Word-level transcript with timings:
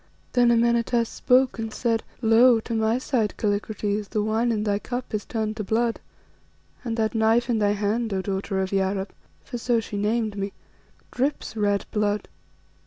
Then 0.33 0.49
Amenartas 0.49 1.07
spoke 1.09 1.59
and 1.59 1.71
said 1.71 2.01
"'Lo! 2.23 2.59
to 2.61 2.73
my 2.73 2.97
sight, 2.97 3.37
Kallikrates, 3.37 4.07
the 4.09 4.23
wine 4.23 4.51
in 4.51 4.63
thy 4.63 4.79
cup 4.79 5.13
is 5.13 5.25
turned 5.25 5.57
to 5.57 5.63
blood, 5.63 5.99
and 6.83 6.97
that 6.97 7.13
knife 7.13 7.51
in 7.51 7.59
thy 7.59 7.73
hand, 7.73 8.11
O 8.11 8.19
daughter 8.23 8.59
of 8.61 8.71
Yarab' 8.71 9.13
for 9.43 9.59
so 9.59 9.79
she 9.79 9.97
named 9.97 10.35
me 10.35 10.53
'drips 11.11 11.55
red 11.55 11.85
blood. 11.91 12.27